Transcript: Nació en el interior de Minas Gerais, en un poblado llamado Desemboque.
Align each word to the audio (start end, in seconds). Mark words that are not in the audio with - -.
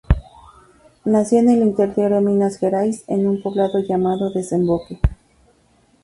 Nació 1.05 1.37
en 1.41 1.49
el 1.51 1.59
interior 1.61 2.09
de 2.09 2.21
Minas 2.21 2.57
Gerais, 2.57 3.03
en 3.07 3.27
un 3.27 3.39
poblado 3.39 3.77
llamado 3.87 4.31
Desemboque. 4.31 4.99